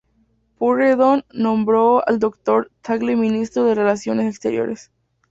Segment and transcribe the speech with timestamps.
[0.57, 2.71] Pueyrredón nombró al Dr.
[2.81, 4.89] Tagle Ministro de Relaciones Exteriores.